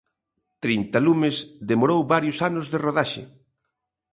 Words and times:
Trinta 0.63 0.97
Lumes 1.05 1.37
demorou 1.71 1.99
varios 2.13 2.37
anos 2.49 2.65
de 2.71 2.77
rodaxe. 2.85 3.23